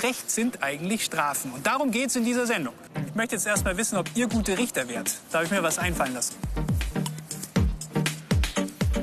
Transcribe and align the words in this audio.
gerecht 0.00 0.30
sind 0.30 0.62
eigentlich 0.62 1.04
Strafen? 1.04 1.52
Und 1.52 1.66
darum 1.66 1.90
geht 1.90 2.10
es 2.10 2.16
in 2.16 2.24
dieser 2.24 2.46
Sendung. 2.46 2.74
Ich 3.06 3.14
möchte 3.14 3.34
jetzt 3.34 3.46
erst 3.46 3.64
mal 3.64 3.76
wissen, 3.78 3.96
ob 3.96 4.06
ihr 4.14 4.28
gute 4.28 4.58
Richter 4.58 4.88
wärt. 4.88 5.10
Da 5.30 5.38
habe 5.38 5.46
ich 5.46 5.50
mir 5.50 5.62
was 5.62 5.78
einfallen 5.78 6.12
lassen. 6.12 6.34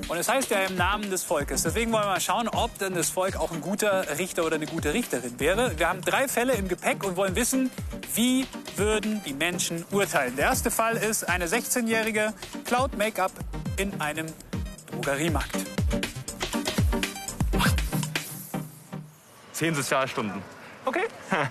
Und 0.07 0.17
es 0.17 0.29
heißt 0.29 0.51
ja 0.51 0.59
im 0.59 0.75
Namen 0.75 1.09
des 1.09 1.23
Volkes. 1.23 1.63
Deswegen 1.63 1.91
wollen 1.91 2.03
wir 2.03 2.09
mal 2.09 2.21
schauen, 2.21 2.47
ob 2.47 2.77
denn 2.77 2.93
das 2.93 3.09
Volk 3.09 3.37
auch 3.37 3.51
ein 3.51 3.61
guter 3.61 4.19
Richter 4.19 4.45
oder 4.45 4.57
eine 4.57 4.67
gute 4.67 4.93
Richterin 4.93 5.39
wäre. 5.39 5.79
Wir 5.79 5.89
haben 5.89 6.01
drei 6.01 6.27
Fälle 6.27 6.53
im 6.53 6.67
Gepäck 6.67 7.03
und 7.03 7.17
wollen 7.17 7.35
wissen, 7.35 7.71
wie 8.13 8.45
würden 8.75 9.23
die 9.25 9.33
Menschen 9.33 9.83
urteilen. 9.89 10.35
Der 10.35 10.45
erste 10.45 10.69
Fall 10.69 10.97
ist, 10.97 11.27
eine 11.27 11.47
16-Jährige 11.47 12.33
klaut 12.65 12.95
Make-up 12.95 13.31
in 13.77 13.99
einem 13.99 14.27
Drogeriemarkt. 14.91 15.57
Zehn 19.53 19.73
Sozialstunden. 19.73 20.52
Okay? 20.85 21.03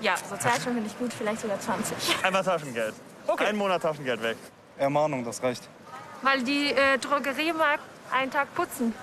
Ja, 0.00 0.16
Sozialstunden 0.16 0.82
finde 0.82 0.90
ich 0.90 0.98
gut, 0.98 1.12
vielleicht 1.12 1.40
sogar 1.40 1.58
20. 1.58 1.96
Einmal 2.22 2.44
Taschengeld. 2.44 2.94
Okay. 3.26 3.46
Ein 3.46 3.56
Monat 3.56 3.82
Taschengeld 3.82 4.22
weg. 4.22 4.36
Ermahnung, 4.76 5.24
das 5.24 5.42
reicht. 5.42 5.68
Weil 6.22 6.42
die 6.42 6.72
äh, 6.72 6.98
Drogeriemarkt 6.98 7.82
einen 8.10 8.30
Tag 8.30 8.54
putzen. 8.54 8.94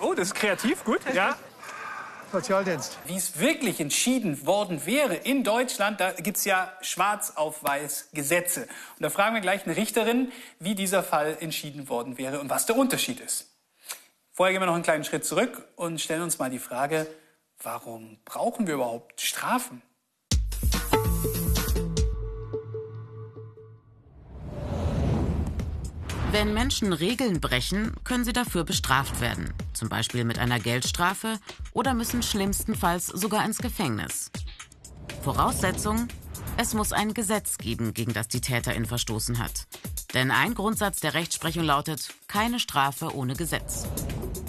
Oh, 0.00 0.12
das 0.14 0.28
ist 0.28 0.34
kreativ, 0.34 0.84
gut. 0.84 1.00
Ja. 1.14 1.36
Sozialdienst. 2.32 2.98
Wie 3.06 3.16
es 3.16 3.38
wirklich 3.38 3.80
entschieden 3.80 4.46
worden 4.46 4.84
wäre 4.84 5.14
in 5.14 5.44
Deutschland, 5.44 5.98
da 5.98 6.12
gibt 6.12 6.36
es 6.36 6.44
ja 6.44 6.70
schwarz 6.82 7.32
auf 7.36 7.62
weiß 7.64 8.10
Gesetze. 8.12 8.62
Und 8.62 9.02
da 9.02 9.08
fragen 9.08 9.34
wir 9.34 9.40
gleich 9.40 9.64
eine 9.64 9.76
Richterin, 9.76 10.30
wie 10.58 10.74
dieser 10.74 11.02
Fall 11.02 11.38
entschieden 11.40 11.88
worden 11.88 12.18
wäre 12.18 12.40
und 12.40 12.50
was 12.50 12.66
der 12.66 12.76
Unterschied 12.76 13.20
ist. 13.20 13.46
Vorher 14.32 14.52
gehen 14.52 14.60
wir 14.60 14.66
noch 14.66 14.74
einen 14.74 14.84
kleinen 14.84 15.04
Schritt 15.04 15.24
zurück 15.24 15.66
und 15.76 16.00
stellen 16.02 16.22
uns 16.22 16.38
mal 16.38 16.50
die 16.50 16.58
Frage, 16.58 17.06
warum 17.62 18.18
brauchen 18.24 18.66
wir 18.66 18.74
überhaupt 18.74 19.20
Strafen? 19.20 19.82
Wenn 26.30 26.52
Menschen 26.52 26.92
Regeln 26.92 27.40
brechen, 27.40 27.94
können 28.04 28.24
sie 28.24 28.34
dafür 28.34 28.64
bestraft 28.64 29.22
werden. 29.22 29.54
Zum 29.72 29.88
Beispiel 29.88 30.24
mit 30.24 30.38
einer 30.38 30.60
Geldstrafe 30.60 31.38
oder 31.72 31.94
müssen 31.94 32.22
schlimmstenfalls 32.22 33.06
sogar 33.06 33.46
ins 33.46 33.58
Gefängnis. 33.58 34.30
Voraussetzung, 35.22 36.06
es 36.58 36.74
muss 36.74 36.92
ein 36.92 37.14
Gesetz 37.14 37.56
geben, 37.56 37.94
gegen 37.94 38.12
das 38.12 38.28
die 38.28 38.42
Täterin 38.42 38.84
verstoßen 38.84 39.38
hat. 39.38 39.66
Denn 40.12 40.30
ein 40.30 40.54
Grundsatz 40.54 41.00
der 41.00 41.14
Rechtsprechung 41.14 41.64
lautet, 41.64 42.14
keine 42.26 42.60
Strafe 42.60 43.14
ohne 43.14 43.34
Gesetz. 43.34 43.86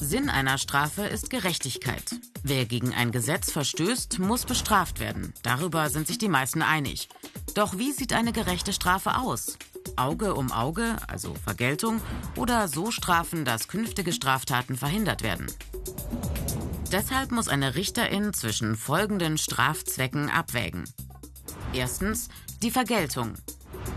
Sinn 0.10 0.32
einer 0.32 0.58
Strafe 0.58 1.04
ist 1.04 1.30
Gerechtigkeit. 1.30 2.20
Wer 2.42 2.66
gegen 2.66 2.96
ein 2.96 3.12
Gesetz 3.12 3.52
verstößt, 3.52 4.18
muss 4.18 4.44
bestraft 4.44 5.00
werden. 5.00 5.36
Darüber 5.44 5.88
sind 5.92 6.08
sich 6.08 6.18
die 6.18 6.30
meisten 6.30 6.64
einig. 6.64 7.10
Doch 7.54 7.78
wie 7.78 7.92
sieht 7.92 8.14
eine 8.14 8.34
gerechte 8.34 8.74
Strafe 8.74 9.18
aus? 9.18 9.60
Auge 9.98 10.34
um 10.34 10.52
Auge, 10.52 10.96
also 11.08 11.36
Vergeltung, 11.36 12.02
oder 12.36 12.68
so 12.68 12.90
Strafen, 12.90 13.46
dass 13.46 13.68
künftige 13.68 14.12
Straftaten 14.12 14.76
verhindert 14.76 15.22
werden. 15.22 15.46
Deshalb 16.92 17.30
muss 17.30 17.48
eine 17.48 17.76
Richterin 17.76 18.34
zwischen 18.34 18.78
folgenden 18.78 19.38
Strafzwecken 19.38 20.32
abwägen. 20.32 20.86
Erstens 21.72 22.30
die 22.64 22.72
Vergeltung. 22.72 23.36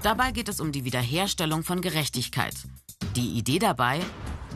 Dabei 0.02 0.32
geht 0.32 0.50
es 0.50 0.60
um 0.60 0.72
die 0.72 0.84
Wiederherstellung 0.84 1.62
von 1.62 1.80
Gerechtigkeit. 1.80 2.54
Die 3.16 3.30
Idee 3.38 3.58
dabei, 3.58 4.00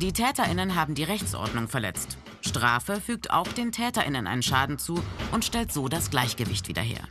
die 0.00 0.12
Täterinnen 0.12 0.74
haben 0.74 0.94
die 0.94 1.04
Rechtsordnung 1.04 1.68
verletzt. 1.68 2.18
Strafe 2.42 3.00
fügt 3.00 3.30
auch 3.30 3.48
den 3.48 3.72
Täterinnen 3.72 4.26
einen 4.26 4.42
Schaden 4.42 4.78
zu 4.78 5.02
und 5.32 5.44
stellt 5.44 5.72
so 5.72 5.88
das 5.88 6.10
Gleichgewicht 6.10 6.68
wieder 6.68 6.82
her. 6.82 7.02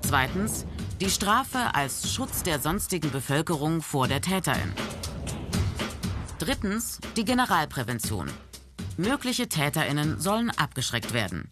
Zweitens 0.00 0.66
die 1.00 1.10
Strafe 1.10 1.74
als 1.74 2.12
Schutz 2.12 2.42
der 2.42 2.60
sonstigen 2.60 3.10
Bevölkerung 3.10 3.82
vor 3.82 4.08
der 4.08 4.20
Täterin. 4.20 4.72
Drittens 6.38 7.00
die 7.16 7.24
Generalprävention. 7.24 8.30
Mögliche 8.96 9.48
Täterinnen 9.48 10.20
sollen 10.20 10.50
abgeschreckt 10.50 11.12
werden. 11.12 11.48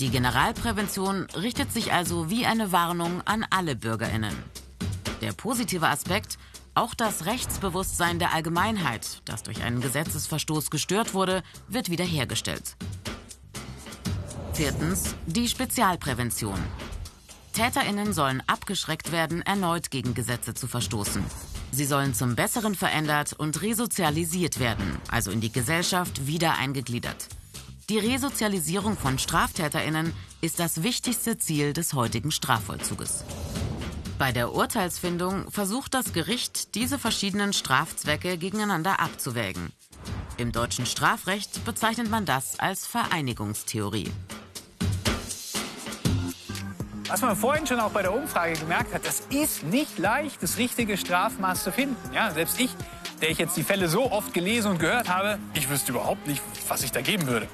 Die 0.00 0.10
Generalprävention 0.10 1.26
richtet 1.36 1.72
sich 1.72 1.92
also 1.92 2.30
wie 2.30 2.46
eine 2.46 2.72
Warnung 2.72 3.22
an 3.26 3.44
alle 3.50 3.76
Bürgerinnen. 3.76 4.34
Der 5.20 5.32
positive 5.32 5.88
Aspekt, 5.88 6.38
auch 6.76 6.94
das 6.94 7.26
Rechtsbewusstsein 7.26 8.18
der 8.18 8.32
Allgemeinheit, 8.32 9.22
das 9.24 9.42
durch 9.42 9.62
einen 9.62 9.80
Gesetzesverstoß 9.80 10.70
gestört 10.70 11.14
wurde, 11.14 11.42
wird 11.68 11.90
wiederhergestellt. 11.90 12.76
Viertens 14.52 15.14
die 15.26 15.48
Spezialprävention. 15.48 16.58
Täterinnen 17.52 18.12
sollen 18.12 18.42
abgeschreckt 18.46 19.12
werden, 19.12 19.42
erneut 19.42 19.90
gegen 19.90 20.14
Gesetze 20.14 20.54
zu 20.54 20.66
verstoßen. 20.66 21.24
Sie 21.72 21.84
sollen 21.84 22.14
zum 22.14 22.36
Besseren 22.36 22.74
verändert 22.74 23.32
und 23.32 23.62
resozialisiert 23.62 24.60
werden, 24.60 24.98
also 25.08 25.30
in 25.30 25.40
die 25.40 25.52
Gesellschaft 25.52 26.26
wieder 26.26 26.56
eingegliedert. 26.56 27.28
Die 27.88 27.98
Resozialisierung 27.98 28.96
von 28.96 29.18
Straftäterinnen 29.18 30.12
ist 30.40 30.58
das 30.58 30.82
wichtigste 30.82 31.38
Ziel 31.38 31.72
des 31.72 31.94
heutigen 31.94 32.30
Strafvollzuges. 32.30 33.24
Bei 34.18 34.32
der 34.32 34.54
Urteilsfindung 34.54 35.50
versucht 35.50 35.92
das 35.92 36.14
Gericht, 36.14 36.74
diese 36.74 36.98
verschiedenen 36.98 37.52
Strafzwecke 37.52 38.38
gegeneinander 38.38 38.98
abzuwägen. 38.98 39.72
Im 40.38 40.52
deutschen 40.52 40.86
Strafrecht 40.86 41.66
bezeichnet 41.66 42.10
man 42.10 42.24
das 42.24 42.58
als 42.58 42.86
Vereinigungstheorie. 42.86 44.10
Was 47.08 47.20
man 47.20 47.36
vorhin 47.36 47.66
schon 47.66 47.78
auch 47.78 47.90
bei 47.90 48.02
der 48.02 48.14
Umfrage 48.14 48.54
gemerkt 48.54 48.94
hat, 48.94 49.06
das 49.06 49.20
ist 49.28 49.64
nicht 49.64 49.98
leicht, 49.98 50.42
das 50.42 50.56
richtige 50.56 50.96
Strafmaß 50.96 51.64
zu 51.64 51.70
finden. 51.70 51.96
Ja, 52.14 52.30
selbst 52.30 52.58
ich, 52.58 52.70
der 53.20 53.30
ich 53.30 53.38
jetzt 53.38 53.56
die 53.56 53.62
Fälle 53.62 53.86
so 53.86 54.10
oft 54.10 54.32
gelesen 54.32 54.70
und 54.72 54.78
gehört 54.78 55.10
habe, 55.10 55.38
ich 55.52 55.68
wüsste 55.68 55.92
überhaupt 55.92 56.26
nicht, 56.26 56.42
was 56.68 56.82
ich 56.82 56.90
da 56.90 57.02
geben 57.02 57.26
würde. 57.26 57.48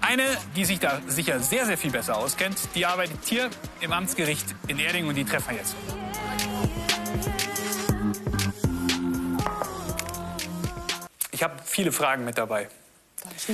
Eine, 0.00 0.24
die 0.56 0.64
sich 0.64 0.80
da 0.80 1.00
sicher 1.06 1.40
sehr, 1.40 1.66
sehr 1.66 1.78
viel 1.78 1.90
besser 1.90 2.16
auskennt, 2.16 2.56
die 2.74 2.86
arbeitet 2.86 3.18
hier 3.24 3.50
im 3.80 3.92
Amtsgericht 3.92 4.46
in 4.68 4.78
Erding 4.78 5.08
und 5.08 5.14
die 5.14 5.24
treffen 5.24 5.50
wir 5.50 5.58
jetzt. 5.58 5.76
Ich 11.30 11.42
habe 11.42 11.54
viele 11.64 11.92
Fragen 11.92 12.24
mit 12.24 12.36
dabei. 12.36 12.68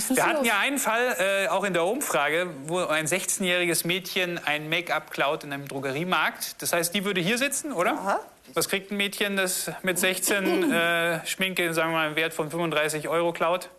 Wir 0.09 0.25
hatten 0.25 0.45
ja 0.45 0.59
einen 0.59 0.79
Fall, 0.79 1.17
äh, 1.19 1.49
auch 1.49 1.65
in 1.65 1.73
der 1.73 1.85
Umfrage, 1.85 2.49
wo 2.67 2.79
ein 2.85 3.07
16-jähriges 3.07 3.87
Mädchen 3.87 4.39
ein 4.45 4.69
Make-up 4.69 5.11
klaut 5.11 5.45
in 5.45 5.53
einem 5.53 5.67
Drogeriemarkt. 5.67 6.63
Das 6.63 6.73
heißt, 6.73 6.95
die 6.95 7.05
würde 7.05 7.21
hier 7.21 7.39
sitzen, 7.39 7.73
oder? 7.73 7.93
Aha. 7.93 8.21
Was 8.55 8.69
kriegt 8.69 8.91
ein 8.91 8.97
Mädchen, 8.97 9.37
das 9.37 9.71
mit 9.83 9.99
16 9.99 10.73
äh, 10.73 11.27
Schminke, 11.27 11.75
sagen 11.75 11.91
wir 11.91 11.97
mal, 11.97 12.07
einen 12.07 12.17
Wert 12.17 12.33
von 12.33 12.51
35 12.51 13.09
Euro 13.09 13.33
klaut? 13.33 13.71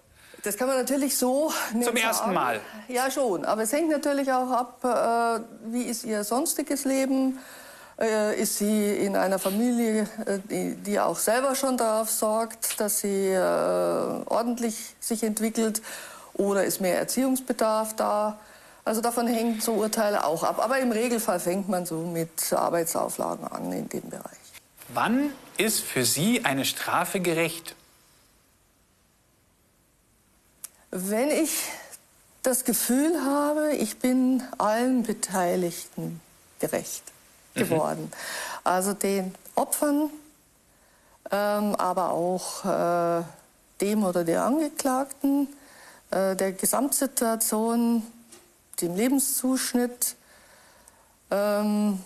Das 0.43 0.55
kann 0.57 0.67
man 0.67 0.77
natürlich 0.77 1.17
so 1.17 1.51
nicht 1.73 1.87
Zum 1.87 1.95
ersten. 1.95 2.33
Mal. 2.33 2.59
Ja, 2.87 3.09
schon. 3.09 3.43
Aber 3.45 3.63
es 3.63 3.73
hängt 3.73 3.89
natürlich 3.89 4.31
auch 4.31 4.51
ab, 4.51 4.79
äh, 4.83 5.73
wie 5.73 5.83
ist 5.83 6.03
ihr 6.03 6.23
sonstiges 6.23 6.85
Leben. 6.85 7.39
Äh, 7.99 8.39
ist 8.39 8.59
sie 8.59 8.95
in 8.95 9.15
einer 9.15 9.39
Familie, 9.39 10.07
äh, 10.25 10.75
die, 10.75 10.99
auch 10.99 11.17
selber 11.17 11.55
schon 11.55 11.77
darauf 11.77 12.11
sorgt, 12.11 12.79
dass 12.79 12.99
sie 12.99 13.35
ordentlich 13.35 14.95
sich 14.99 15.23
entwickelt? 15.23 15.81
Oder 16.33 16.65
ist 16.65 16.81
mehr 16.81 16.97
Erziehungsbedarf 16.99 17.95
da? 17.95 18.37
Also 18.85 19.01
davon 19.01 19.27
hängen 19.27 19.59
so 19.59 19.73
Urteile 19.73 20.23
auch 20.23 20.43
ab. 20.43 20.63
Aber 20.63 20.79
im 20.79 20.91
Regelfall 20.91 21.39
fängt 21.39 21.67
man 21.67 21.85
so 21.85 21.95
mit 21.95 22.53
Arbeitsauflagen 22.53 23.47
an 23.47 23.71
in 23.73 23.89
dem 23.89 24.09
Bereich. 24.09 24.37
Wann 24.93 25.31
ist 25.57 25.81
für 25.81 26.05
Sie 26.05 26.45
eine 26.45 26.63
Strafe 26.63 27.19
gerecht? 27.19 27.75
Wenn 30.91 31.31
ich 31.31 31.51
das 32.43 32.63
Gefühl 32.63 33.21
habe, 33.23 33.73
ich 33.73 33.99
bin 33.99 34.41
allen 34.57 35.03
Beteiligten 35.03 36.21
gerecht 36.59 37.03
geworden. 37.53 38.11
Also 38.63 38.93
den 38.93 39.35
Opfern, 39.55 40.09
ähm, 41.29 41.75
aber 41.75 42.11
auch 42.11 42.63
äh, 42.63 43.23
dem 43.81 44.03
oder 44.05 44.23
der 44.23 44.43
Angeklagten, 44.43 45.49
äh, 46.11 46.35
der 46.35 46.53
Gesamtsituation, 46.53 48.03
dem 48.81 48.95
Lebenszuschnitt. 48.95 50.15
Ähm, 51.31 51.99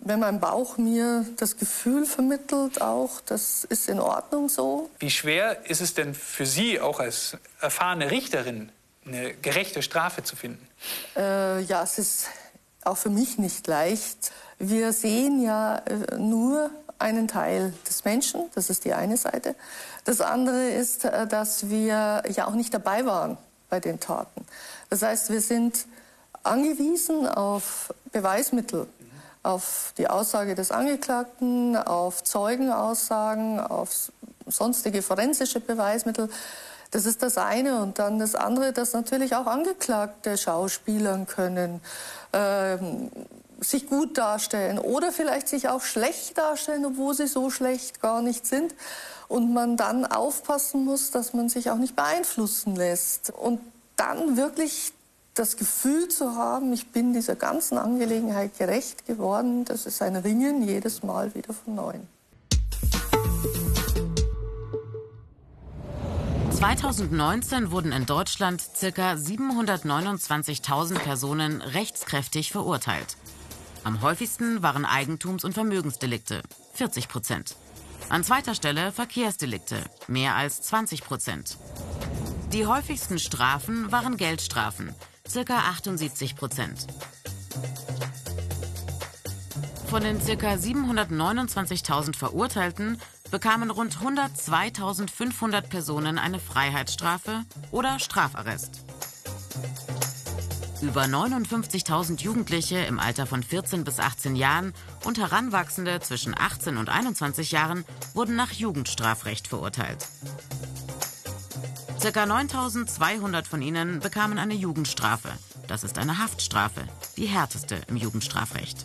wenn 0.00 0.20
mein 0.20 0.40
Bauch 0.40 0.78
mir 0.78 1.26
das 1.36 1.56
Gefühl 1.56 2.06
vermittelt, 2.06 2.80
auch, 2.80 3.20
das 3.26 3.64
ist 3.64 3.88
in 3.88 4.00
Ordnung 4.00 4.48
so. 4.48 4.90
Wie 4.98 5.10
schwer 5.10 5.68
ist 5.68 5.80
es 5.80 5.94
denn 5.94 6.14
für 6.14 6.46
Sie, 6.46 6.80
auch 6.80 7.00
als 7.00 7.36
erfahrene 7.60 8.10
Richterin, 8.10 8.70
eine 9.04 9.34
gerechte 9.34 9.82
Strafe 9.82 10.22
zu 10.22 10.36
finden? 10.36 10.66
Äh, 11.16 11.62
ja, 11.62 11.82
es 11.82 11.98
ist 11.98 12.26
auch 12.84 12.96
für 12.96 13.10
mich 13.10 13.38
nicht 13.38 13.66
leicht. 13.66 14.32
Wir 14.58 14.92
sehen 14.92 15.42
ja 15.42 15.76
äh, 15.78 16.16
nur 16.16 16.70
einen 16.98 17.28
Teil 17.28 17.72
des 17.86 18.04
Menschen, 18.04 18.50
das 18.54 18.70
ist 18.70 18.84
die 18.84 18.92
eine 18.92 19.16
Seite. 19.16 19.54
Das 20.04 20.20
andere 20.20 20.70
ist, 20.70 21.04
äh, 21.04 21.26
dass 21.26 21.70
wir 21.70 22.22
ja 22.28 22.46
auch 22.46 22.54
nicht 22.54 22.72
dabei 22.74 23.04
waren 23.06 23.38
bei 23.68 23.80
den 23.80 24.00
Taten. 24.00 24.46
Das 24.90 25.02
heißt, 25.02 25.30
wir 25.30 25.40
sind 25.40 25.86
angewiesen 26.42 27.26
auf 27.26 27.92
Beweismittel, 28.12 28.86
auf 29.42 29.92
die 29.98 30.08
Aussage 30.08 30.54
des 30.54 30.70
Angeklagten, 30.70 31.76
auf 31.76 32.24
Zeugenaussagen, 32.24 33.60
auf 33.60 34.12
sonstige 34.46 35.02
forensische 35.02 35.60
Beweismittel. 35.60 36.28
Das 36.90 37.04
ist 37.06 37.22
das 37.22 37.38
eine. 37.38 37.82
Und 37.82 37.98
dann 37.98 38.18
das 38.18 38.34
andere, 38.34 38.72
dass 38.72 38.92
natürlich 38.92 39.34
auch 39.34 39.46
Angeklagte 39.46 40.36
schauspielern 40.38 41.26
können, 41.26 41.80
ähm, 42.32 43.10
sich 43.60 43.88
gut 43.88 44.16
darstellen 44.16 44.78
oder 44.78 45.12
vielleicht 45.12 45.48
sich 45.48 45.68
auch 45.68 45.82
schlecht 45.82 46.38
darstellen, 46.38 46.86
obwohl 46.86 47.14
sie 47.14 47.26
so 47.26 47.50
schlecht 47.50 48.00
gar 48.00 48.22
nicht 48.22 48.46
sind. 48.46 48.74
Und 49.26 49.52
man 49.52 49.76
dann 49.76 50.06
aufpassen 50.06 50.84
muss, 50.84 51.10
dass 51.10 51.34
man 51.34 51.50
sich 51.50 51.70
auch 51.70 51.76
nicht 51.76 51.94
beeinflussen 51.94 52.76
lässt. 52.76 53.30
Und 53.30 53.60
dann 53.96 54.38
wirklich 54.38 54.92
das 55.38 55.56
Gefühl 55.56 56.08
zu 56.08 56.34
haben, 56.34 56.72
ich 56.72 56.90
bin 56.90 57.12
dieser 57.12 57.36
ganzen 57.36 57.78
Angelegenheit 57.78 58.58
gerecht 58.58 59.06
geworden, 59.06 59.64
das 59.64 59.86
ist 59.86 60.02
ein 60.02 60.16
Ringen 60.16 60.66
jedes 60.66 61.02
Mal 61.02 61.34
wieder 61.34 61.54
von 61.54 61.76
neuem. 61.76 62.06
2019 66.50 67.70
wurden 67.70 67.92
in 67.92 68.04
Deutschland 68.04 68.62
ca. 68.80 69.12
729.000 69.12 70.98
Personen 70.98 71.62
rechtskräftig 71.62 72.50
verurteilt. 72.50 73.16
Am 73.84 74.02
häufigsten 74.02 74.60
waren 74.60 74.84
Eigentums- 74.84 75.44
und 75.44 75.52
Vermögensdelikte, 75.52 76.42
40 76.74 77.08
Prozent. 77.08 77.54
An 78.08 78.24
zweiter 78.24 78.56
Stelle 78.56 78.90
Verkehrsdelikte, 78.90 79.76
mehr 80.08 80.34
als 80.34 80.62
20 80.62 81.04
Prozent. 81.04 81.58
Die 82.52 82.66
häufigsten 82.66 83.20
Strafen 83.20 83.92
waren 83.92 84.16
Geldstrafen, 84.16 84.94
ca. 85.32 85.58
78 85.58 86.36
Prozent. 86.36 86.86
Von 89.88 90.02
den 90.02 90.18
ca. 90.18 90.54
729.000 90.54 92.16
Verurteilten 92.16 93.00
bekamen 93.30 93.70
rund 93.70 93.96
102.500 93.96 95.62
Personen 95.62 96.18
eine 96.18 96.38
Freiheitsstrafe 96.38 97.44
oder 97.70 97.98
Strafarrest. 97.98 98.84
Über 100.80 101.02
59.000 101.02 102.22
Jugendliche 102.22 102.78
im 102.78 102.98
Alter 103.00 103.26
von 103.26 103.42
14 103.42 103.84
bis 103.84 103.98
18 103.98 104.36
Jahren 104.36 104.72
und 105.04 105.18
Heranwachsende 105.18 106.00
zwischen 106.00 106.38
18 106.38 106.76
und 106.76 106.88
21 106.88 107.50
Jahren 107.50 107.84
wurden 108.14 108.36
nach 108.36 108.52
Jugendstrafrecht 108.52 109.48
verurteilt. 109.48 110.06
Circa 112.00 112.24
9.200 112.24 113.44
von 113.46 113.60
ihnen 113.60 113.98
bekamen 113.98 114.38
eine 114.38 114.54
Jugendstrafe. 114.54 115.30
Das 115.66 115.82
ist 115.82 115.98
eine 115.98 116.18
Haftstrafe, 116.18 116.82
die 117.16 117.26
härteste 117.26 117.80
im 117.88 117.96
Jugendstrafrecht. 117.96 118.84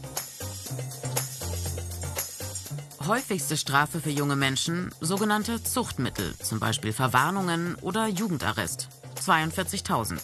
Häufigste 3.06 3.56
Strafe 3.56 4.00
für 4.00 4.10
junge 4.10 4.36
Menschen 4.36 4.94
sogenannte 5.00 5.62
Zuchtmittel, 5.62 6.33
zum 6.39 6.60
Beispiel 6.60 6.92
Verwarnungen 6.92 7.75
oder 7.81 8.07
Jugendarrest, 8.07 8.89
42.000. 9.24 10.18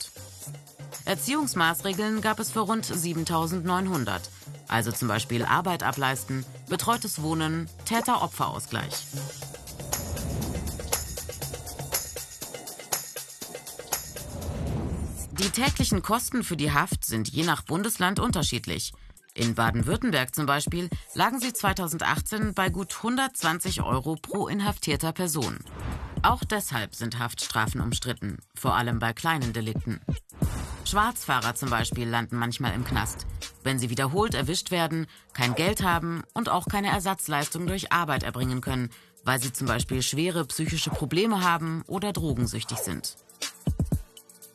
Erziehungsmaßregeln 1.06 2.22
gab 2.22 2.40
es 2.40 2.52
für 2.52 2.62
rund 2.62 2.86
7.900, 2.86 4.22
also 4.68 4.92
zum 4.92 5.08
Beispiel 5.08 5.46
Arbeit 5.46 5.84
ableisten, 5.84 6.44
betreutes 6.70 7.22
Wohnen, 7.22 7.70
Täter-Opfer-Ausgleich. 7.86 8.94
Die 15.40 15.52
täglichen 15.52 16.02
Kosten 16.02 16.44
für 16.44 16.58
die 16.58 16.74
Haft 16.74 17.06
sind 17.06 17.30
je 17.30 17.46
nach 17.46 17.62
Bundesland 17.62 18.20
unterschiedlich. 18.20 18.92
In 19.34 19.56
Baden-Württemberg 19.56 20.36
zum 20.36 20.46
Beispiel 20.46 20.90
lagen 21.14 21.40
sie 21.40 21.54
2018 21.54 22.54
bei 22.54 22.70
gut 22.70 22.94
120 22.98 23.82
Euro 23.82 24.18
pro 24.22 24.50
inhaftierter 24.50 25.14
Person. 25.14 25.60
Auch 26.24 26.44
deshalb 26.44 26.94
sind 26.94 27.20
Haftstrafen 27.20 27.80
umstritten, 27.80 28.40
vor 28.54 28.76
allem 28.76 29.00
bei 29.00 29.14
kleinen 29.14 29.54
Delikten. 29.54 30.02
Schwarzfahrer 30.84 31.56
zum 31.56 31.70
Beispiel 31.70 32.10
landen 32.10 32.36
manchmal 32.36 32.74
im 32.74 32.84
Knast, 32.84 33.26
wenn 33.64 33.80
sie 33.80 33.90
wiederholt 33.90 34.34
erwischt 34.34 34.72
werden, 34.72 35.08
kein 35.32 35.56
Geld 35.56 35.84
haben 35.84 36.22
und 36.34 36.50
auch 36.50 36.66
keine 36.66 36.90
Ersatzleistung 36.90 37.66
durch 37.66 37.94
Arbeit 37.94 38.24
erbringen 38.24 38.60
können, 38.60 38.90
weil 39.24 39.42
sie 39.42 39.54
zum 39.54 39.68
Beispiel 39.68 40.02
schwere 40.02 40.44
psychische 40.48 40.90
Probleme 40.90 41.46
haben 41.46 41.84
oder 41.88 42.12
drogensüchtig 42.12 42.80
sind. 42.80 43.16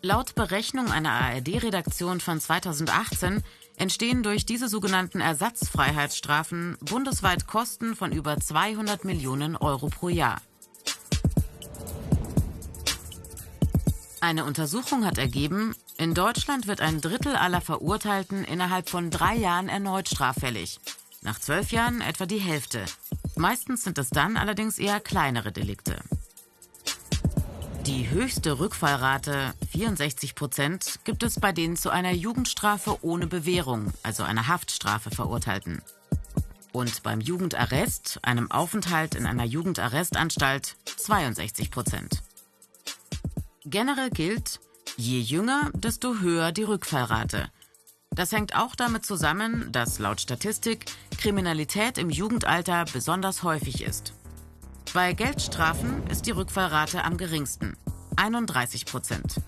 Laut 0.04 0.34
Berechnung 0.34 0.92
einer 0.92 1.12
ARD-Redaktion 1.12 2.20
von 2.20 2.38
2018 2.38 3.42
entstehen 3.78 4.22
durch 4.22 4.44
diese 4.44 4.68
sogenannten 4.68 5.22
Ersatzfreiheitsstrafen 5.22 6.76
bundesweit 6.82 7.46
Kosten 7.46 7.96
von 7.96 8.12
über 8.12 8.38
200 8.38 9.06
Millionen 9.06 9.56
Euro 9.56 9.88
pro 9.88 10.10
Jahr. 10.10 10.42
Eine 14.20 14.44
Untersuchung 14.44 15.06
hat 15.06 15.16
ergeben, 15.16 15.74
in 15.96 16.12
Deutschland 16.12 16.66
wird 16.66 16.82
ein 16.82 17.00
Drittel 17.00 17.34
aller 17.34 17.62
Verurteilten 17.62 18.44
innerhalb 18.44 18.90
von 18.90 19.10
drei 19.10 19.36
Jahren 19.36 19.70
erneut 19.70 20.10
straffällig. 20.10 20.80
Nach 21.22 21.40
zwölf 21.40 21.72
Jahren 21.72 22.02
etwa 22.02 22.26
die 22.26 22.40
Hälfte. 22.40 22.84
Meistens 23.36 23.84
sind 23.84 23.96
es 23.96 24.10
dann 24.10 24.36
allerdings 24.36 24.78
eher 24.78 25.00
kleinere 25.00 25.50
Delikte. 25.50 25.96
Die 27.86 28.08
höchste 28.08 28.60
Rückfallrate, 28.60 29.52
64 29.72 30.34
Prozent, 30.34 31.00
gibt 31.04 31.22
es 31.22 31.38
bei 31.38 31.52
den 31.52 31.76
zu 31.76 31.90
einer 31.90 32.12
Jugendstrafe 32.12 32.96
ohne 33.02 33.26
Bewährung, 33.26 33.92
also 34.02 34.22
einer 34.22 34.48
Haftstrafe 34.48 35.10
verurteilten. 35.10 35.82
Und 36.72 37.02
beim 37.02 37.20
Jugendarrest, 37.20 38.20
einem 38.22 38.50
Aufenthalt 38.50 39.14
in 39.14 39.26
einer 39.26 39.44
Jugendarrestanstalt, 39.44 40.76
62 40.96 41.70
Prozent. 41.70 42.22
Generell 43.66 44.08
gilt, 44.08 44.60
je 44.96 45.20
jünger, 45.20 45.70
desto 45.74 46.20
höher 46.20 46.52
die 46.52 46.62
Rückfallrate. 46.62 47.50
Das 48.10 48.32
hängt 48.32 48.56
auch 48.56 48.76
damit 48.76 49.04
zusammen, 49.04 49.70
dass 49.72 49.98
laut 49.98 50.22
Statistik 50.22 50.86
Kriminalität 51.18 51.98
im 51.98 52.08
Jugendalter 52.08 52.86
besonders 52.92 53.42
häufig 53.42 53.82
ist. 53.82 54.14
Bei 54.94 55.12
Geldstrafen 55.12 56.06
ist 56.06 56.24
die 56.26 56.30
Rückfallrate 56.30 57.02
am 57.02 57.16
geringsten, 57.16 57.76
31 58.14 58.86
Prozent. 58.86 59.40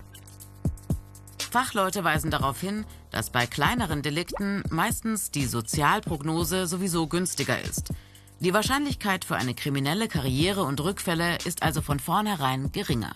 Fachleute 1.49 2.03
weisen 2.03 2.31
darauf 2.31 2.59
hin, 2.59 2.83
dass 3.11 3.29
bei 3.29 3.47
kleineren 3.47 4.01
Delikten 4.01 4.61
meistens 4.69 5.31
die 5.31 5.45
Sozialprognose 5.45 6.67
sowieso 6.67 7.07
günstiger 7.07 7.61
ist. 7.61 7.93
Die 8.41 8.53
Wahrscheinlichkeit 8.53 9.23
für 9.23 9.37
eine 9.37 9.53
kriminelle 9.53 10.09
Karriere 10.09 10.63
und 10.63 10.81
Rückfälle 10.81 11.37
ist 11.45 11.63
also 11.63 11.81
von 11.81 12.01
vornherein 12.01 12.73
geringer. 12.73 13.13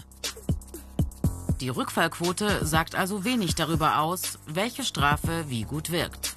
Die 1.60 1.68
Rückfallquote 1.68 2.66
sagt 2.66 2.96
also 2.96 3.26
wenig 3.26 3.56
darüber 3.56 4.00
aus, 4.00 4.40
welche 4.48 4.86
Strafe 4.86 5.50
wie 5.50 5.64
gut 5.64 5.92
wirkt. 5.92 6.31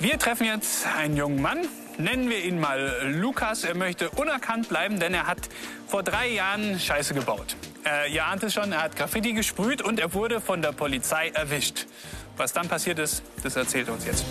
Wir 0.00 0.18
treffen 0.18 0.46
jetzt 0.46 0.86
einen 0.86 1.14
jungen 1.14 1.42
Mann. 1.42 1.58
Nennen 1.98 2.30
wir 2.30 2.42
ihn 2.42 2.58
mal 2.58 3.02
Lukas. 3.20 3.64
Er 3.64 3.76
möchte 3.76 4.08
unerkannt 4.08 4.70
bleiben, 4.70 4.98
denn 4.98 5.12
er 5.12 5.26
hat 5.26 5.50
vor 5.86 6.02
drei 6.02 6.28
Jahren 6.28 6.80
Scheiße 6.80 7.12
gebaut. 7.12 7.54
Äh, 7.84 8.10
ihr 8.14 8.24
ahnt 8.24 8.42
es 8.42 8.54
schon, 8.54 8.72
er 8.72 8.82
hat 8.82 8.96
Graffiti 8.96 9.34
gesprüht 9.34 9.82
und 9.82 10.00
er 10.00 10.14
wurde 10.14 10.40
von 10.40 10.62
der 10.62 10.72
Polizei 10.72 11.28
erwischt. 11.28 11.86
Was 12.38 12.54
dann 12.54 12.66
passiert 12.66 12.98
ist, 12.98 13.22
das 13.42 13.56
erzählt 13.56 13.88
er 13.88 13.94
uns 13.94 14.06
jetzt. 14.06 14.24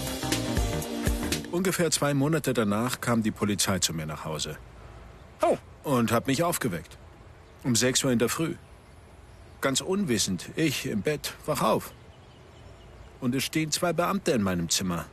Ungefähr 1.51 1.91
zwei 1.91 2.15
Monate 2.15 2.53
danach 2.53 2.99
kam 2.99 3.21
die 3.21 3.29
Polizei 3.29 3.77
zu 3.77 3.93
mir 3.93 4.07
nach 4.07 4.25
Hause. 4.25 4.57
Oh. 5.43 5.59
Und 5.83 6.11
hat 6.11 6.25
mich 6.25 6.41
aufgeweckt. 6.41 6.97
Um 7.63 7.75
sechs 7.75 8.03
Uhr 8.03 8.11
in 8.11 8.17
der 8.17 8.29
Früh. 8.29 8.55
Ganz 9.61 9.81
unwissend, 9.81 10.49
ich 10.55 10.87
im 10.87 11.03
Bett, 11.03 11.35
wach 11.45 11.61
auf. 11.61 11.91
Und 13.21 13.35
es 13.35 13.43
stehen 13.43 13.71
zwei 13.71 13.93
Beamte 13.93 14.31
in 14.31 14.41
meinem 14.41 14.69
Zimmer 14.69 15.05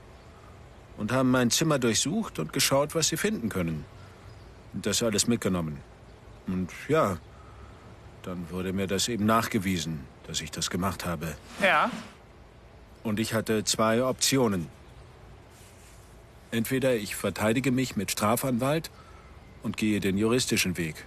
und 0.96 1.12
haben 1.12 1.30
mein 1.30 1.50
Zimmer 1.50 1.78
durchsucht 1.78 2.38
und 2.38 2.52
geschaut, 2.52 2.94
was 2.94 3.08
sie 3.08 3.16
finden 3.16 3.48
können. 3.48 3.84
Und 4.72 4.86
das 4.86 5.02
alles 5.02 5.26
mitgenommen. 5.26 5.78
Und 6.46 6.70
ja, 6.88 7.18
dann 8.22 8.50
wurde 8.50 8.72
mir 8.72 8.86
das 8.86 9.08
eben 9.08 9.26
nachgewiesen, 9.26 10.00
dass 10.26 10.40
ich 10.40 10.50
das 10.50 10.70
gemacht 10.70 11.04
habe. 11.04 11.36
Ja. 11.62 11.90
Und 13.02 13.20
ich 13.20 13.34
hatte 13.34 13.64
zwei 13.64 14.02
Optionen. 14.02 14.68
Entweder 16.50 16.94
ich 16.94 17.16
verteidige 17.16 17.70
mich 17.70 17.96
mit 17.96 18.10
Strafanwalt 18.10 18.90
und 19.62 19.76
gehe 19.76 20.00
den 20.00 20.16
juristischen 20.16 20.76
Weg. 20.76 21.04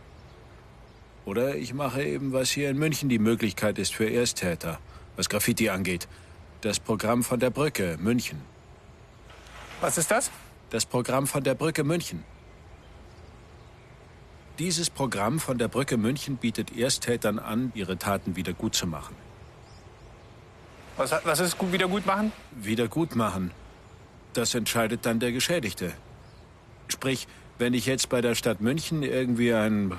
Oder 1.25 1.55
ich 1.55 1.74
mache 1.74 2.03
eben, 2.03 2.34
was 2.34 2.50
hier 2.50 2.69
in 2.69 2.77
München 2.77 3.10
die 3.10 3.19
Möglichkeit 3.19 3.77
ist 3.79 3.93
für 3.93 4.10
Ersttäter, 4.10 4.79
was 5.15 5.29
Graffiti 5.29 5.69
angeht. 5.69 6.08
Das 6.62 6.79
Programm 6.79 7.24
von 7.24 7.39
der 7.39 7.50
Brücke, 7.50 7.98
München. 8.00 8.41
Was 9.81 9.98
ist 9.98 10.12
das? 10.12 10.29
Das 10.69 10.86
Programm 10.86 11.25
von 11.25 11.43
der 11.43 11.55
Brücke 11.55 11.83
München. 11.83 12.24
Dieses 14.59 14.89
Programm 14.89 15.39
von 15.39 15.57
der 15.57 15.69
Brücke 15.69 15.95
München 15.95 16.36
bietet 16.36 16.75
Ersttätern 16.75 17.39
an, 17.39 17.71
ihre 17.75 17.98
Taten 17.98 18.36
wieder 18.36 18.51
gut 18.51 18.75
zu 18.75 18.88
machen. 18.88 19.15
Was, 20.98 21.13
was 21.24 21.39
ist 21.39 21.57
gut, 21.57 21.71
wieder 21.71 21.88
gut 21.88 22.05
machen? 22.05 22.33
Wieder 22.51 22.89
gut 22.89 23.15
machen. 23.15 23.51
Das 24.33 24.53
entscheidet 24.53 25.05
dann 25.05 25.21
der 25.21 25.31
Geschädigte. 25.31 25.93
Sprich, 26.89 27.25
wenn 27.57 27.74
ich 27.74 27.86
jetzt 27.86 28.09
bei 28.09 28.19
der 28.19 28.36
Stadt 28.36 28.59
München 28.59 29.01
irgendwie 29.03 29.53
einen, 29.53 29.95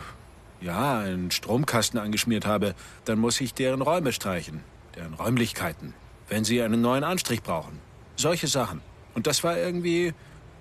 ja, 0.60 0.98
einen 0.98 1.30
Stromkasten 1.30 1.98
angeschmiert 1.98 2.44
habe, 2.44 2.74
dann 3.06 3.18
muss 3.18 3.40
ich 3.40 3.54
deren 3.54 3.80
Räume 3.80 4.12
streichen, 4.12 4.62
deren 4.94 5.14
Räumlichkeiten, 5.14 5.94
wenn 6.28 6.44
sie 6.44 6.60
einen 6.60 6.82
neuen 6.82 7.02
Anstrich 7.02 7.42
brauchen. 7.42 7.80
Solche 8.16 8.46
Sachen. 8.46 8.82
Und 9.14 9.26
das 9.26 9.44
war 9.44 9.56
irgendwie, 9.56 10.14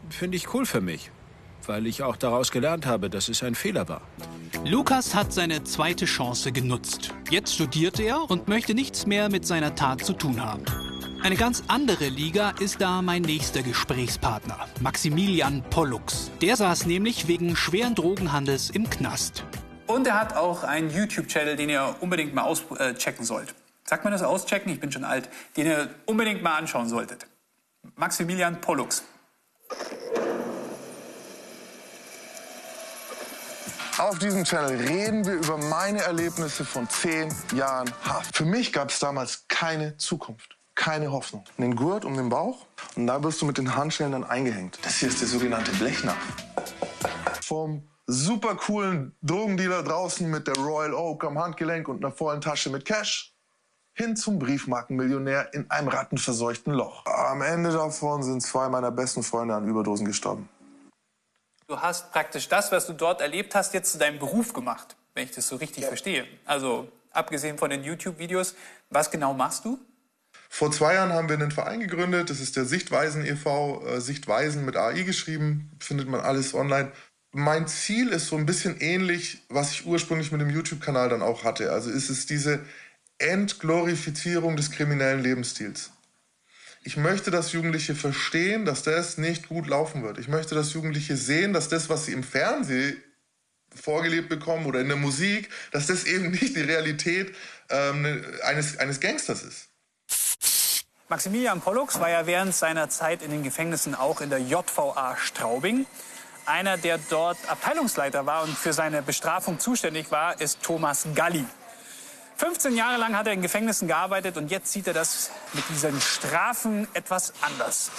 finde 0.10 0.38
ich, 0.38 0.54
cool 0.54 0.66
für 0.66 0.82
mich, 0.82 1.12
weil 1.66 1.88
ich 1.88 2.04
auch 2.04 2.16
daraus 2.16 2.52
gelernt 2.52 2.86
habe, 2.86 3.10
dass 3.10 3.30
es 3.30 3.44
ein 3.44 3.56
Fehler 3.56 3.88
war. 3.88 4.02
Lukas 4.66 5.16
hat 5.16 5.32
seine 5.34 5.64
zweite 5.64 6.06
Chance 6.06 6.52
genutzt. 6.52 7.14
Jetzt 7.30 7.56
studiert 7.56 8.00
er 8.00 8.30
und 8.30 8.48
möchte 8.48 8.74
nichts 8.74 9.06
mehr 9.06 9.30
mit 9.30 9.46
seiner 9.46 9.76
Tat 9.76 10.04
zu 10.04 10.14
tun 10.14 10.44
haben. 10.44 10.64
Eine 11.22 11.36
ganz 11.36 11.64
andere 11.68 12.08
Liga 12.08 12.52
ist 12.62 12.80
da 12.80 13.02
mein 13.02 13.24
nächster 13.24 13.62
Gesprächspartner, 13.62 14.58
Maximilian 14.80 15.64
Pollux. 15.70 16.32
Der 16.42 16.56
saß 16.56 16.86
nämlich 16.86 17.28
wegen 17.28 17.58
schweren 17.58 17.94
Drogenhandels 17.94 18.70
im 18.70 18.90
Knast. 18.90 19.44
Und 19.86 20.08
er 20.08 20.18
hat 20.18 20.36
auch 20.36 20.64
einen 20.64 20.90
YouTube-Channel, 20.90 21.58
den 21.58 21.70
ihr 21.70 21.96
unbedingt 22.00 22.34
mal 22.34 22.44
auschecken 22.44 23.26
sollt. 23.26 23.54
Sagt 23.84 24.04
man 24.04 24.14
das 24.14 24.22
auschecken? 24.22 24.72
Ich 24.72 24.80
bin 24.80 24.92
schon 24.92 25.04
alt. 25.04 25.28
Den 25.58 25.66
ihr 25.66 25.90
unbedingt 26.06 26.42
mal 26.42 26.56
anschauen 26.56 26.88
solltet. 26.88 27.26
Maximilian 28.00 28.62
Pollux. 28.62 29.04
Auf 33.98 34.18
diesem 34.20 34.46
Channel 34.46 34.78
reden 34.78 35.26
wir 35.26 35.34
über 35.34 35.58
meine 35.58 36.02
Erlebnisse 36.04 36.64
von 36.64 36.90
zehn 36.90 37.30
Jahren 37.54 37.92
Haft. 38.06 38.38
Für 38.38 38.46
mich 38.46 38.72
gab 38.72 38.90
es 38.90 39.00
damals 39.00 39.46
keine 39.50 39.98
Zukunft, 39.98 40.58
keine 40.76 41.12
Hoffnung. 41.12 41.44
Den 41.58 41.76
Gurt 41.76 42.06
um 42.06 42.16
den 42.16 42.30
Bauch 42.30 42.66
und 42.96 43.08
da 43.08 43.22
wirst 43.22 43.42
du 43.42 43.46
mit 43.46 43.58
den 43.58 43.76
Handschellen 43.76 44.14
dann 44.14 44.24
eingehängt. 44.24 44.80
Das 44.82 44.96
hier 45.00 45.10
ist 45.10 45.20
der 45.20 45.28
sogenannte 45.28 45.72
Blechnapf. 45.72 46.18
Vom 47.42 47.90
super 48.08 48.56
coolen 48.56 49.14
Drogendealer 49.22 49.84
draußen 49.84 50.30
mit 50.30 50.48
der 50.48 50.56
Royal 50.56 50.94
Oak 50.94 51.26
am 51.26 51.38
Handgelenk 51.38 51.90
und 51.90 51.98
einer 51.98 52.14
vollen 52.14 52.40
Tasche 52.40 52.70
mit 52.70 52.86
Cash 52.86 53.36
hin 54.00 54.16
zum 54.16 54.40
Briefmarkenmillionär 54.40 55.54
in 55.54 55.70
einem 55.70 55.90
rattenverseuchten 55.90 56.74
Loch. 56.74 57.06
Am 57.06 57.42
Ende 57.42 57.72
davon 57.72 58.24
sind 58.24 58.42
zwei 58.42 58.70
meiner 58.70 58.92
besten 58.92 59.24
Freunde 59.24 59.56
an 59.56 59.68
Überdosen 59.68 60.06
gestorben. 60.06 60.48
Du 61.68 61.80
hast 61.80 62.12
praktisch 62.12 62.48
das, 62.48 62.72
was 62.72 62.88
du 62.88 62.94
dort 62.94 63.20
erlebt 63.22 63.54
hast, 63.56 63.74
jetzt 63.74 63.92
zu 63.92 63.98
deinem 63.98 64.18
Beruf 64.18 64.54
gemacht, 64.54 64.96
wenn 65.14 65.26
ich 65.26 65.32
das 65.32 65.48
so 65.48 65.58
richtig 65.58 65.84
ja. 65.84 65.90
verstehe. 65.90 66.26
Also 66.46 66.88
abgesehen 67.12 67.58
von 67.58 67.70
den 67.70 67.84
YouTube-Videos, 67.84 68.56
was 68.90 69.12
genau 69.12 69.34
machst 69.34 69.66
du? 69.66 69.78
Vor 70.48 70.72
zwei 70.72 70.96
Jahren 70.96 71.12
haben 71.12 71.28
wir 71.28 71.36
einen 71.36 71.52
Verein 71.52 71.82
gegründet. 71.82 72.30
Das 72.30 72.40
ist 72.40 72.56
der 72.56 72.66
Sichtweisen 72.66 73.26
e.V. 73.26 73.86
Äh, 73.86 74.02
Sichtweisen 74.02 74.66
mit 74.66 74.78
AI 74.78 75.04
geschrieben. 75.04 75.72
Findet 75.80 76.08
man 76.08 76.22
alles 76.22 76.54
online. 76.54 76.92
Mein 77.32 77.68
Ziel 77.68 78.08
ist 78.10 78.28
so 78.28 78.38
ein 78.38 78.46
bisschen 78.46 78.80
ähnlich, 78.80 79.44
was 79.50 79.72
ich 79.72 79.86
ursprünglich 79.86 80.32
mit 80.32 80.42
dem 80.42 80.50
YouTube-Kanal 80.50 81.10
dann 81.10 81.22
auch 81.22 81.44
hatte. 81.44 81.72
Also 81.72 81.92
ist 81.92 82.10
es 82.10 82.26
diese 82.26 82.62
Entglorifizierung 83.20 84.56
des 84.58 84.72
kriminellen 84.72 85.22
Lebensstils. 85.22 85.92
Ich 86.82 86.98
möchte, 86.98 87.30
dass 87.30 87.52
Jugendliche 87.52 87.94
verstehen, 87.94 88.66
dass 88.66 88.84
das 88.84 89.18
nicht 89.18 89.50
gut 89.50 89.68
laufen 89.68 90.04
wird. 90.04 90.18
Ich 90.18 90.28
möchte, 90.28 90.56
dass 90.56 90.74
Jugendliche 90.74 91.18
sehen, 91.18 91.54
dass 91.54 91.68
das, 91.68 91.90
was 91.90 92.06
sie 92.06 92.14
im 92.14 92.24
Fernsehen 92.24 93.04
vorgelebt 93.76 94.30
bekommen 94.30 94.66
oder 94.66 94.80
in 94.80 94.88
der 94.88 94.98
Musik, 94.98 95.50
dass 95.72 95.88
das 95.88 96.06
eben 96.06 96.32
nicht 96.32 96.56
die 96.56 96.62
Realität 96.62 97.36
ähm, 97.70 98.26
eines, 98.44 98.78
eines 98.78 99.00
Gangsters 99.00 99.44
ist. 99.44 99.70
Maximilian 101.10 101.60
Pollux 101.60 102.00
war 102.00 102.10
ja 102.10 102.26
während 102.28 102.56
seiner 102.56 102.90
Zeit 102.90 103.24
in 103.24 103.32
den 103.32 103.44
Gefängnissen 103.44 103.96
auch 103.96 104.22
in 104.22 104.30
der 104.30 104.40
JVA 104.40 105.18
Straubing. 105.18 105.86
Einer, 106.46 106.78
der 106.78 107.00
dort 107.10 107.38
Abteilungsleiter 107.48 108.26
war 108.26 108.44
und 108.44 108.56
für 108.58 108.74
seine 108.74 109.02
Bestrafung 109.02 109.60
zuständig 109.60 110.12
war, 110.12 110.40
ist 110.40 110.62
Thomas 110.62 111.08
Galli. 111.14 111.46
15 112.40 112.74
Jahre 112.78 112.98
lang 112.98 113.18
hat 113.18 113.28
er 113.28 113.34
in 113.34 113.42
Gefängnissen 113.42 113.90
gearbeitet 113.90 114.38
und 114.38 114.50
jetzt 114.50 114.72
sieht 114.72 114.88
er 114.88 114.94
das 114.94 115.30
mit 115.52 115.68
diesen 115.68 116.00
Strafen 116.00 116.88
etwas 116.94 117.34
anders. 117.42 117.92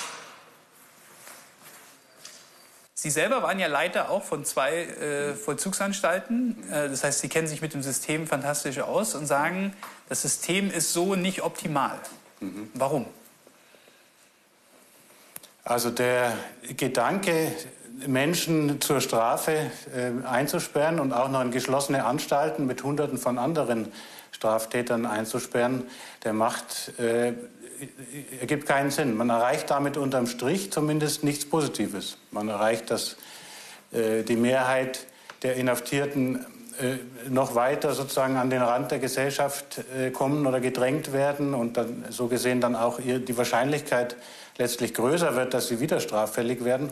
Sie 2.95 3.11
selber 3.11 3.43
waren 3.43 3.59
ja 3.59 3.67
Leiter 3.67 4.09
auch 4.09 4.25
von 4.25 4.47
zwei 4.47 4.85
äh, 4.85 5.35
Vollzugsanstalten. 5.35 6.71
Äh, 6.71 6.89
das 6.89 7.05
heißt, 7.05 7.21
Sie 7.21 7.29
kennen 7.29 7.49
sich 7.49 7.61
mit 7.61 7.75
dem 7.75 7.83
System 7.83 8.27
fantastisch 8.27 8.79
aus 8.79 9.15
und 9.15 9.27
sagen, 9.27 9.75
das 10.09 10.23
System 10.23 10.71
ist 10.71 10.95
so 10.95 11.17
nicht 11.17 11.43
optimal. 11.43 11.99
Mhm. 12.41 12.71
Warum? 12.73 13.05
Also 15.65 15.91
der 15.91 16.33
Gedanke, 16.79 17.53
Menschen 18.07 18.81
zur 18.81 19.03
Strafe 19.03 19.71
äh, 19.95 20.27
einzusperren 20.27 20.99
und 20.99 21.13
auch 21.13 21.29
noch 21.29 21.43
in 21.43 21.51
geschlossene 21.51 22.07
Anstalten 22.07 22.67
mit 22.67 22.83
Hunderten 22.83 23.19
von 23.19 23.37
anderen 23.37 23.93
Straftätern 24.33 25.07
einzusperren, 25.07 25.85
der 26.25 26.33
macht, 26.33 26.99
äh, 26.99 27.33
ergibt 28.41 28.67
keinen 28.67 28.91
Sinn. 28.91 29.17
Man 29.17 29.31
erreicht 29.31 29.71
damit 29.71 29.97
unterm 29.97 30.27
Strich 30.27 30.73
zumindest 30.73 31.25
nichts 31.25 31.45
Positives. 31.45 32.19
Man 32.31 32.49
erreicht, 32.49 32.91
dass 32.91 33.17
äh, 33.93 34.23
die 34.23 34.37
Mehrheit 34.37 35.07
der 35.43 35.57
Inhaftierten 35.57 36.47
äh, 36.81 36.97
noch 37.29 37.55
weiter 37.55 37.93
sozusagen 37.93 38.37
an 38.37 38.51
den 38.51 38.63
Rand 38.63 38.91
der 38.91 38.99
Gesellschaft 38.99 39.83
äh, 39.97 40.11
kommen 40.11 40.47
oder 40.47 40.61
gedrängt 40.61 41.13
werden 41.13 41.55
und 41.55 41.77
dann 41.77 42.05
so 42.09 42.29
gesehen 42.29 42.61
dann 42.61 42.77
auch 42.77 43.01
die 43.01 43.37
Wahrscheinlichkeit 43.37 44.17
letztlich 44.57 44.95
größer 44.95 45.37
wird, 45.37 45.53
dass 45.53 45.69
sie 45.69 45.81
wieder 45.81 46.01
straffällig 46.01 46.65
werden. 46.65 46.91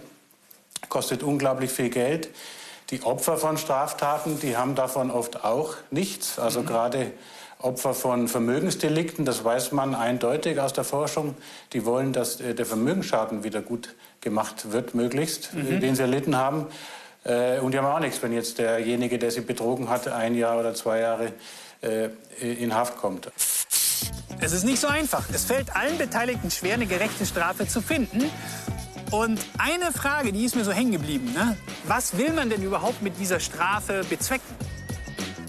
Kostet 0.88 1.22
unglaublich 1.22 1.70
viel 1.70 1.90
Geld. 1.90 2.28
Die 2.90 3.02
Opfer 3.02 3.36
von 3.36 3.58
Straftaten, 3.58 4.40
die 4.40 4.56
haben 4.56 4.74
davon 4.74 5.10
oft 5.10 5.44
auch 5.44 5.74
nichts. 5.90 6.38
Also 6.38 6.60
mhm. 6.60 6.66
gerade 6.66 7.12
Opfer 7.58 7.92
von 7.92 8.28
Vermögensdelikten, 8.28 9.24
das 9.24 9.44
weiß 9.44 9.72
man 9.72 9.94
eindeutig 9.94 10.58
aus 10.58 10.72
der 10.72 10.84
Forschung, 10.84 11.34
die 11.72 11.84
wollen, 11.84 12.12
dass 12.12 12.40
äh, 12.40 12.54
der 12.54 12.64
Vermögensschaden 12.64 13.44
wieder 13.44 13.60
gut 13.60 13.94
gemacht 14.20 14.72
wird, 14.72 14.94
möglichst, 14.94 15.50
äh, 15.52 15.74
mhm. 15.74 15.80
den 15.80 15.96
sie 15.96 16.02
erlitten 16.02 16.36
haben. 16.36 16.66
Äh, 17.24 17.58
und 17.58 17.72
die 17.72 17.78
haben 17.78 17.86
auch 17.86 18.00
nichts, 18.00 18.22
wenn 18.22 18.32
jetzt 18.32 18.58
derjenige, 18.58 19.18
der 19.18 19.32
sie 19.32 19.42
betrogen 19.42 19.90
hat, 19.90 20.08
ein 20.08 20.34
Jahr 20.34 20.58
oder 20.58 20.74
zwei 20.74 21.00
Jahre 21.00 21.32
in 22.40 22.74
Haft 22.74 22.96
kommt. 22.96 23.30
Es 24.40 24.52
ist 24.52 24.64
nicht 24.64 24.80
so 24.80 24.88
einfach. 24.88 25.24
Es 25.32 25.44
fällt 25.44 25.76
allen 25.76 25.96
Beteiligten 25.96 26.50
schwer, 26.50 26.74
eine 26.74 26.86
gerechte 26.86 27.24
Strafe 27.24 27.68
zu 27.68 27.80
finden. 27.80 28.28
Und 29.10 29.40
eine 29.56 29.90
Frage, 29.92 30.32
die 30.32 30.44
ist 30.44 30.54
mir 30.54 30.64
so 30.64 30.72
hängen 30.72 30.92
geblieben. 30.92 31.32
Ne? 31.32 31.56
Was 31.86 32.18
will 32.18 32.32
man 32.32 32.50
denn 32.50 32.62
überhaupt 32.62 33.02
mit 33.02 33.18
dieser 33.18 33.40
Strafe 33.40 34.04
bezwecken? 34.08 34.54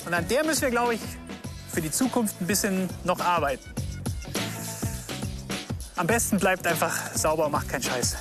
Und 0.05 0.13
an 0.13 0.27
der 0.29 0.45
müssen 0.45 0.61
wir, 0.61 0.69
glaube 0.69 0.95
ich, 0.95 1.01
für 1.71 1.81
die 1.81 1.91
Zukunft 1.91 2.39
ein 2.41 2.47
bisschen 2.47 2.89
noch 3.03 3.19
arbeiten. 3.19 3.63
Am 5.97 6.07
besten 6.07 6.37
bleibt 6.37 6.65
einfach 6.65 7.13
sauber 7.13 7.47
und 7.47 7.51
macht 7.51 7.67
keinen 7.67 7.83
Scheiß. 7.83 8.15